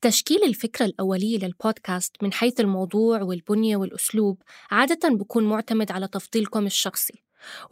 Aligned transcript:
تشكيل 0.00 0.44
الفكرة 0.44 0.86
الأولية 0.86 1.38
للبودكاست 1.38 2.22
من 2.22 2.32
حيث 2.32 2.60
الموضوع 2.60 3.22
والبنية 3.22 3.76
والأسلوب 3.76 4.42
عادة 4.70 5.08
بكون 5.08 5.44
معتمد 5.44 5.92
على 5.92 6.08
تفضيلكم 6.08 6.66
الشخصي 6.66 7.22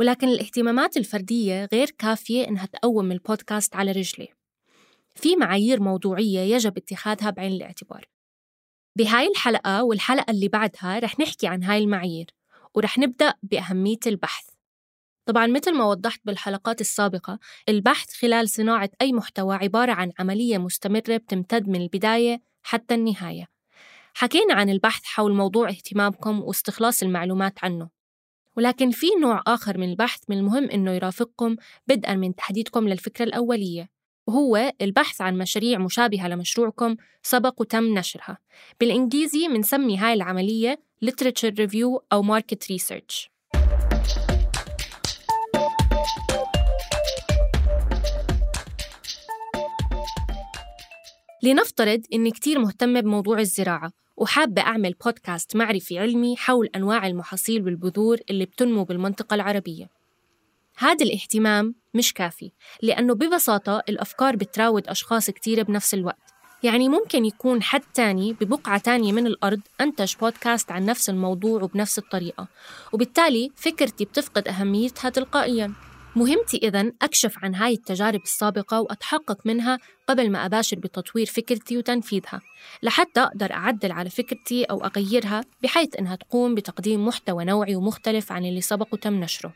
ولكن 0.01 0.29
الاهتمامات 0.29 0.97
الفردية 0.97 1.69
غير 1.73 1.91
كافية 1.91 2.49
إنها 2.49 2.67
تقوم 2.67 3.13
البودكاست 3.13 3.77
على 3.77 3.93
رجليه 3.93 4.37
في 5.17 5.37
معايير 5.37 5.81
موضوعية 5.81 6.41
يجب 6.41 6.77
اتخاذها 6.77 7.31
بعين 7.31 7.53
الاعتبار. 7.53 8.09
بهاي 8.97 9.29
الحلقة 9.29 9.85
والحلقة 9.85 10.31
اللي 10.31 10.49
بعدها 10.49 10.99
رح 10.99 11.21
نحكي 11.21 11.47
عن 11.47 11.63
هاي 11.63 11.79
المعايير 11.79 12.27
ورح 12.75 12.99
نبدأ 12.99 13.35
بأهمية 13.43 13.99
البحث. 14.07 14.56
طبعا 15.27 15.47
مثل 15.47 15.75
ما 15.75 15.85
وضحت 15.85 16.21
بالحلقات 16.25 16.81
السابقة 16.81 17.39
البحث 17.69 18.13
خلال 18.13 18.49
صناعة 18.49 18.91
أي 19.01 19.13
محتوى 19.13 19.57
عبارة 19.57 19.93
عن 19.93 20.13
عملية 20.19 20.59
مستمرة 20.59 21.17
بتمتد 21.17 21.69
من 21.69 21.81
البداية 21.83 22.41
حتى 22.63 22.95
النهاية. 22.95 23.49
حكينا 24.15 24.55
عن 24.55 24.71
البحث 24.71 25.05
حول 25.05 25.33
موضوع 25.35 25.69
اهتمامكم 25.69 26.41
واستخلاص 26.43 27.03
المعلومات 27.03 27.65
عنه 27.65 27.89
ولكن 28.57 28.91
في 28.91 29.07
نوع 29.21 29.43
آخر 29.47 29.79
من 29.79 29.91
البحث 29.91 30.21
من 30.29 30.39
المهم 30.39 30.71
إنه 30.71 30.93
يرافقكم 30.93 31.57
بدءا 31.87 32.15
من 32.15 32.35
تحديدكم 32.35 32.89
للفكرة 32.89 33.25
الأولية 33.25 33.91
وهو 34.27 34.73
البحث 34.81 35.21
عن 35.21 35.39
مشاريع 35.39 35.79
مشابهة 35.79 36.29
لمشروعكم 36.29 36.97
سبق 37.23 37.61
وتم 37.61 37.99
نشرها. 37.99 38.39
بالإنجليزي 38.81 39.49
بنسمي 39.49 39.99
هاي 39.99 40.13
العملية 40.13 40.81
literature 41.05 41.53
review 41.53 42.01
أو 42.13 42.39
market 42.39 42.73
research. 42.73 43.36
لنفترض 51.47 52.03
إني 52.13 52.31
كتير 52.31 52.59
مهتمة 52.59 53.01
بموضوع 53.01 53.39
الزراعة 53.39 53.91
وحابة 54.17 54.63
أعمل 54.63 54.95
بودكاست 55.05 55.57
معرفي 55.57 55.99
علمي 55.99 56.37
حول 56.37 56.69
أنواع 56.77 57.07
المحاصيل 57.07 57.65
والبذور 57.65 58.19
اللي 58.31 58.45
بتنمو 58.45 58.85
بالمنطقة 58.85 59.35
العربية. 59.35 59.91
هذا 60.79 61.05
الاهتمام 61.05 61.75
مش 61.95 62.13
كافي 62.13 62.51
لأنه 62.83 63.15
ببساطة 63.15 63.83
الأفكار 63.89 64.37
بتراود 64.37 64.89
أشخاص 64.89 65.31
كتير 65.31 65.63
بنفس 65.63 65.95
الوقت. 65.95 66.35
يعني 66.63 66.89
ممكن 66.89 67.25
يكون 67.25 67.63
حد 67.63 67.83
تاني 67.95 68.33
ببقعة 68.33 68.79
تانية 68.79 69.13
من 69.13 69.27
الأرض 69.27 69.61
أنتج 69.81 70.15
بودكاست 70.21 70.73
عن 70.73 70.87
نفس 70.87 71.11
الموضوع 71.11 71.63
وبنفس 71.63 71.99
الطريقة 71.99 72.49
وبالتالي 72.93 73.51
فكرتي 73.57 74.05
بتفقد 74.05 74.49
أهميتها 74.49 75.11
تلقائياً. 75.11 75.86
مهمتي 76.17 76.57
إذا 76.57 76.93
أكشف 77.03 77.45
عن 77.45 77.55
هاي 77.55 77.73
التجارب 77.73 78.23
السابقة 78.23 78.81
وأتحقق 78.81 79.47
منها 79.47 79.79
قبل 80.07 80.31
ما 80.31 80.47
أباشر 80.47 80.79
بتطوير 80.79 81.27
فكرتي 81.27 81.79
وتنفيذها 81.79 82.41
لحتى 82.83 83.21
أقدر 83.21 83.53
أعدل 83.53 83.93
على 83.93 84.11
فكرتي 84.11 84.65
أو 84.65 84.85
أغيرها 84.85 85.45
بحيث 85.63 85.97
إنها 85.99 86.17
تقوم 86.17 86.55
بتقديم 86.55 87.07
محتوى 87.07 87.45
نوعي 87.45 87.77
ومختلف 87.77 88.33
عن 88.33 88.45
اللي 88.45 88.61
سبق 88.61 88.89
وتم 88.93 89.15
نشره. 89.15 89.55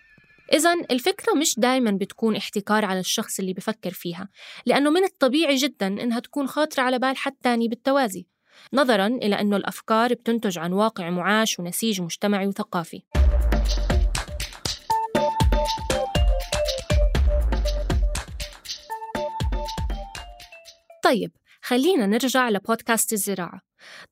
إذا 0.53 0.75
الفكرة 0.91 1.35
مش 1.35 1.55
دايما 1.59 1.91
بتكون 1.91 2.37
احتكار 2.37 2.85
على 2.85 3.01
الشخص 3.01 3.39
اللي 3.39 3.53
بفكر 3.53 3.91
فيها 3.91 4.29
لأنه 4.67 4.91
من 4.91 5.05
الطبيعي 5.05 5.57
جدا 5.57 5.87
إنها 5.87 6.21
تكون 6.21 6.47
خاطرة 6.47 6.83
على 6.83 6.99
بال 6.99 7.17
حد 7.17 7.35
تاني 7.43 7.69
بالتوازي 7.69 8.27
نظرا 8.73 9.07
إلى 9.07 9.41
أنه 9.41 9.57
الأفكار 9.57 10.15
بتنتج 10.15 10.59
عن 10.59 10.73
واقع 10.73 11.11
معاش 11.11 11.59
ونسيج 11.59 12.01
مجتمعي 12.01 12.47
وثقافي. 12.47 13.03
طيب 21.11 21.33
خلينا 21.63 22.07
نرجع 22.07 22.49
لبودكاست 22.49 23.13
الزراعة. 23.13 23.61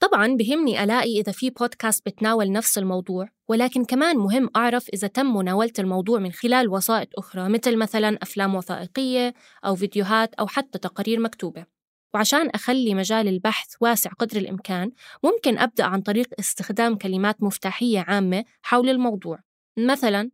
طبعا 0.00 0.36
بهمني 0.36 0.84
ألاقي 0.84 1.20
إذا 1.20 1.32
في 1.32 1.50
بودكاست 1.50 2.06
بتناول 2.06 2.52
نفس 2.52 2.78
الموضوع 2.78 3.28
ولكن 3.48 3.84
كمان 3.84 4.16
مهم 4.16 4.50
أعرف 4.56 4.88
إذا 4.94 5.08
تم 5.08 5.36
مناولة 5.36 5.72
الموضوع 5.78 6.18
من 6.18 6.32
خلال 6.32 6.68
وسائط 6.68 7.08
أخرى 7.18 7.48
مثل 7.48 7.76
مثلا 7.76 8.18
أفلام 8.22 8.54
وثائقية 8.54 9.34
أو 9.64 9.74
فيديوهات 9.74 10.34
أو 10.34 10.46
حتى 10.46 10.78
تقارير 10.78 11.20
مكتوبة. 11.20 11.66
وعشان 12.14 12.50
أخلي 12.50 12.94
مجال 12.94 13.28
البحث 13.28 13.74
واسع 13.80 14.10
قدر 14.10 14.36
الإمكان 14.36 14.90
ممكن 15.24 15.58
أبدأ 15.58 15.84
عن 15.84 16.00
طريق 16.00 16.28
استخدام 16.38 16.96
كلمات 16.96 17.42
مفتاحية 17.42 18.00
عامة 18.08 18.44
حول 18.62 18.88
الموضوع. 18.88 19.38
مثلا 19.78 20.30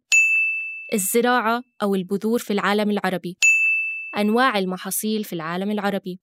الزراعة 0.94 1.62
أو 1.82 1.94
البذور 1.94 2.38
في 2.38 2.52
العالم 2.52 2.90
العربي. 2.90 3.36
أنواع 4.18 4.58
المحاصيل 4.58 5.24
في 5.24 5.32
العالم 5.32 5.70
العربي. 5.70 6.20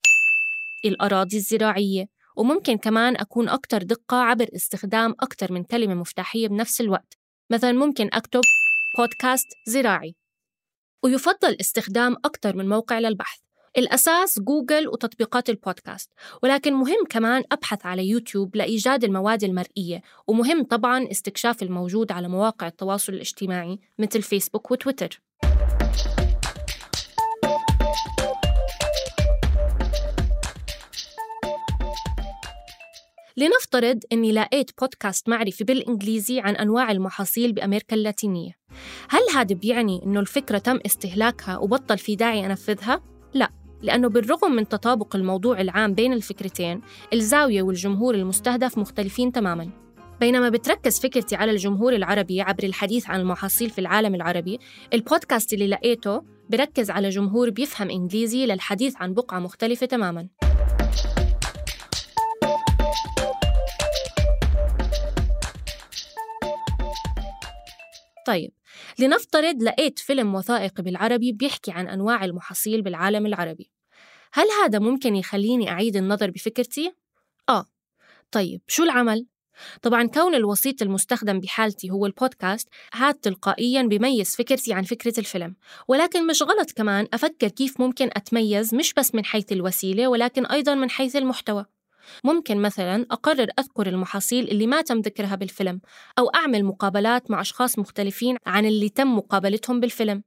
الأراضي 0.85 1.37
الزراعية 1.37 2.05
وممكن 2.35 2.77
كمان 2.77 3.15
أكون 3.15 3.49
أكتر 3.49 3.83
دقة 3.83 4.17
عبر 4.17 4.49
استخدام 4.55 5.15
أكتر 5.19 5.51
من 5.53 5.63
كلمة 5.63 5.93
مفتاحية 5.93 6.47
بنفس 6.47 6.81
الوقت 6.81 7.17
مثلا 7.51 7.71
ممكن 7.71 8.09
أكتب 8.13 8.41
بودكاست 8.97 9.47
زراعي. 9.67 10.15
ويفضل 11.03 11.57
استخدام 11.61 12.15
أكتر 12.25 12.55
من 12.55 12.69
موقع 12.69 12.99
للبحث. 12.99 13.39
الأساس 13.77 14.39
جوجل 14.39 14.87
وتطبيقات 14.87 15.49
البودكاست. 15.49 16.11
ولكن 16.43 16.73
مهم 16.73 17.05
كمان 17.09 17.43
أبحث 17.51 17.85
على 17.85 18.07
يوتيوب 18.07 18.55
لإيجاد 18.55 19.03
المواد 19.03 19.43
المرئية. 19.43 20.01
ومهم 20.27 20.63
طبعا 20.63 21.07
استكشاف 21.11 21.63
الموجود 21.63 22.11
على 22.11 22.27
مواقع 22.27 22.67
التواصل 22.67 23.13
الاجتماعي 23.13 23.79
مثل 23.99 24.21
فيسبوك 24.21 24.71
وتويتر. 24.71 25.21
لنفترض 33.37 33.99
أني 34.13 34.31
لقيت 34.31 34.71
بودكاست 34.81 35.29
معرفي 35.29 35.63
بالإنجليزي 35.63 36.39
عن 36.39 36.55
أنواع 36.55 36.91
المحاصيل 36.91 37.53
بأمريكا 37.53 37.95
اللاتينية. 37.95 38.51
هل 39.09 39.21
هذا 39.35 39.55
بيعني 39.55 40.03
أنه 40.05 40.19
الفكرة 40.19 40.57
تم 40.57 40.79
استهلاكها 40.85 41.57
وبطل 41.57 41.97
في 41.97 42.15
داعي 42.15 42.45
أنفذها؟ 42.45 43.01
لا 43.33 43.51
لأنه 43.81 44.09
بالرغم 44.09 44.51
من 44.51 44.67
تطابق 44.67 45.15
الموضوع 45.15 45.61
العام 45.61 45.93
بين 45.93 46.13
الفكرتين 46.13 46.81
الزاوية 47.13 47.61
والجمهور 47.61 48.15
المستهدف 48.15 48.77
مختلفين 48.77 49.31
تماماً. 49.31 49.69
بينما 50.19 50.49
بتركز 50.49 50.99
فكرتي 50.99 51.35
على 51.35 51.51
الجمهور 51.51 51.93
العربي 51.93 52.41
عبر 52.41 52.63
الحديث 52.63 53.09
عن 53.09 53.19
المحاصيل 53.19 53.69
في 53.69 53.81
العالم 53.81 54.15
العربي 54.15 54.59
البودكاست 54.93 55.53
اللي 55.53 55.67
لقيته 55.67 56.21
بركز 56.49 56.91
على 56.91 57.09
جمهور 57.09 57.49
بيفهم 57.49 57.89
إنجليزي 57.89 58.45
للحديث 58.45 58.95
عن 58.97 59.13
بقعة 59.13 59.39
مختلفة 59.39 59.85
تماماً. 59.85 60.27
طيب 68.31 68.51
لنفترض 68.99 69.63
لقيت 69.63 69.99
فيلم 69.99 70.35
وثائقي 70.35 70.83
بالعربي 70.83 71.31
بيحكي 71.31 71.71
عن 71.71 71.87
أنواع 71.87 72.25
المحاصيل 72.25 72.81
بالعالم 72.81 73.25
العربي 73.25 73.71
هل 74.33 74.47
هذا 74.63 74.79
ممكن 74.79 75.15
يخليني 75.15 75.69
أعيد 75.69 75.95
النظر 75.95 76.31
بفكرتي؟ 76.31 76.91
آه 77.49 77.65
طيب 78.31 78.61
شو 78.67 78.83
العمل؟ 78.83 79.27
طبعا 79.81 80.07
كون 80.07 80.35
الوسيط 80.35 80.81
المستخدم 80.81 81.39
بحالتي 81.39 81.89
هو 81.89 82.05
البودكاست 82.05 82.67
هاد 82.93 83.13
تلقائيا 83.13 83.83
بيميز 83.83 84.35
فكرتي 84.35 84.73
عن 84.73 84.83
فكرة 84.83 85.19
الفيلم 85.19 85.55
ولكن 85.87 86.27
مش 86.27 86.43
غلط 86.43 86.71
كمان 86.71 87.07
أفكر 87.13 87.47
كيف 87.47 87.79
ممكن 87.79 88.09
أتميز 88.13 88.75
مش 88.75 88.93
بس 88.93 89.15
من 89.15 89.25
حيث 89.25 89.51
الوسيلة 89.51 90.07
ولكن 90.07 90.45
أيضا 90.45 90.75
من 90.75 90.89
حيث 90.89 91.15
المحتوى 91.15 91.65
ممكن 92.23 92.57
مثلا 92.57 93.05
أقرر 93.11 93.47
أذكر 93.59 93.87
المحاصيل 93.87 94.49
اللي 94.49 94.67
ما 94.67 94.81
تم 94.81 94.99
ذكرها 94.99 95.35
بالفيلم 95.35 95.81
أو 96.19 96.27
أعمل 96.27 96.65
مقابلات 96.65 97.31
مع 97.31 97.41
أشخاص 97.41 97.79
مختلفين 97.79 98.37
عن 98.45 98.65
اللي 98.65 98.89
تم 98.89 99.15
مقابلتهم 99.15 99.79
بالفيلم. 99.79 100.23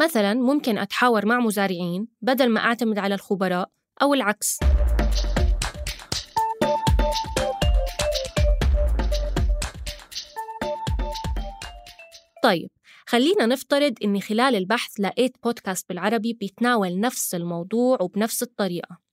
مثلا 0.00 0.34
ممكن 0.34 0.78
أتحاور 0.78 1.26
مع 1.26 1.40
مزارعين 1.40 2.08
بدل 2.22 2.48
ما 2.48 2.60
أعتمد 2.60 2.98
على 2.98 3.14
الخبراء 3.14 3.68
أو 4.02 4.14
العكس. 4.14 4.58
طيب 12.42 12.70
خلينا 13.06 13.46
نفترض 13.46 13.94
إني 14.04 14.20
خلال 14.20 14.56
البحث 14.56 15.00
لقيت 15.00 15.36
بودكاست 15.44 15.88
بالعربي 15.88 16.32
بيتناول 16.32 17.00
نفس 17.00 17.34
الموضوع 17.34 17.98
وبنفس 18.00 18.42
الطريقة. 18.42 19.11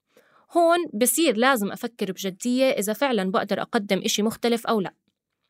هون 0.57 0.77
بصير 0.93 1.37
لازم 1.37 1.71
أفكر 1.71 2.11
بجدية 2.11 2.65
إذا 2.65 2.93
فعلا 2.93 3.31
بقدر 3.31 3.61
أقدم 3.61 4.01
إشي 4.05 4.23
مختلف 4.23 4.67
أو 4.67 4.81
لا. 4.81 4.93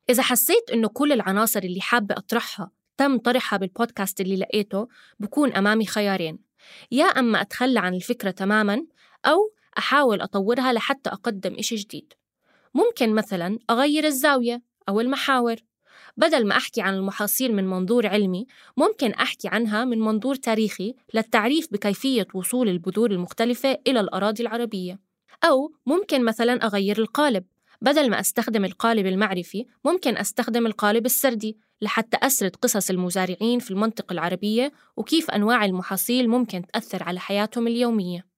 إذا 0.09 0.23
حسيت 0.23 0.69
إنه 0.73 0.87
كل 0.87 1.11
العناصر 1.11 1.59
اللي 1.59 1.81
حابة 1.81 2.15
أطرحها 2.17 2.71
تم 2.97 3.17
طرحها 3.17 3.57
بالبودكاست 3.57 4.21
اللي 4.21 4.35
لقيته 4.35 4.87
بكون 5.19 5.53
أمامي 5.53 5.85
خيارين. 5.85 6.39
يا 6.91 7.05
أما 7.05 7.41
أتخلى 7.41 7.79
عن 7.79 7.93
الفكرة 7.93 8.31
تماما 8.31 8.85
أو 9.25 9.51
أحاول 9.77 10.21
أطورها 10.21 10.73
لحتى 10.73 11.09
أقدم 11.09 11.55
إشي 11.59 11.75
جديد. 11.75 12.13
ممكن 12.73 13.13
مثلا 13.13 13.59
أغير 13.69 14.05
الزاوية 14.05 14.61
أو 14.89 14.99
المحاور. 14.99 15.55
بدل 16.19 16.47
ما 16.47 16.57
أحكي 16.57 16.81
عن 16.81 16.93
المحاصيل 16.93 17.55
من 17.55 17.67
منظور 17.67 18.07
علمي 18.07 18.45
ممكن 18.77 19.11
أحكي 19.11 19.47
عنها 19.47 19.85
من 19.85 19.99
منظور 19.99 20.35
تاريخي 20.35 20.95
للتعريف 21.13 21.67
بكيفية 21.71 22.27
وصول 22.33 22.69
البذور 22.69 23.11
المختلفة 23.11 23.77
إلى 23.87 23.99
الأراضي 23.99 24.43
العربية. 24.43 24.99
أو 25.43 25.73
ممكن 25.85 26.25
مثلا 26.25 26.53
أغير 26.53 26.99
القالب. 26.99 27.43
بدل 27.81 28.09
ما 28.09 28.19
أستخدم 28.19 28.65
القالب 28.65 29.05
المعرفي 29.05 29.65
ممكن 29.85 30.17
أستخدم 30.17 30.65
القالب 30.65 31.05
السردي 31.05 31.57
لحتى 31.81 32.17
أسرد 32.23 32.55
قصص 32.55 32.89
المزارعين 32.89 33.59
في 33.59 33.71
المنطقة 33.71 34.13
العربية 34.13 34.71
وكيف 34.97 35.31
أنواع 35.31 35.65
المحاصيل 35.65 36.29
ممكن 36.29 36.61
تأثر 36.73 37.03
على 37.03 37.19
حياتهم 37.19 37.67
اليومية. 37.67 38.28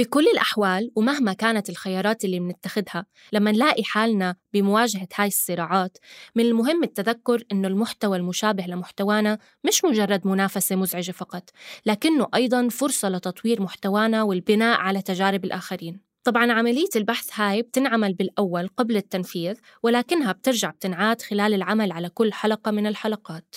بكل 0.00 0.26
الأحوال 0.26 0.90
ومهما 0.96 1.32
كانت 1.32 1.70
الخيارات 1.70 2.24
اللي 2.24 2.38
بنتخذها 2.38 3.06
لما 3.32 3.52
نلاقي 3.52 3.84
حالنا 3.84 4.36
بمواجهة 4.52 5.08
هاي 5.16 5.26
الصراعات 5.26 5.98
من 6.34 6.44
المهم 6.44 6.84
التذكر 6.84 7.44
إنه 7.52 7.68
المحتوى 7.68 8.16
المشابه 8.16 8.64
لمحتوانا 8.66 9.38
مش 9.64 9.84
مجرد 9.84 10.26
منافسة 10.26 10.76
مزعجة 10.76 11.12
فقط 11.12 11.50
لكنه 11.86 12.26
أيضاً 12.34 12.68
فرصة 12.68 13.08
لتطوير 13.08 13.62
محتوانا 13.62 14.22
والبناء 14.22 14.78
على 14.78 15.02
تجارب 15.02 15.44
الآخرين. 15.44 16.00
طبعا 16.24 16.52
عملية 16.52 16.90
البحث 16.96 17.40
هاي 17.40 17.62
بتنعمل 17.62 18.14
بالأول 18.14 18.68
قبل 18.76 18.96
التنفيذ 18.96 19.54
ولكنها 19.82 20.32
بترجع 20.32 20.70
بتنعاد 20.70 21.22
خلال 21.22 21.54
العمل 21.54 21.92
على 21.92 22.08
كل 22.08 22.32
حلقة 22.32 22.70
من 22.70 22.86
الحلقات. 22.86 23.54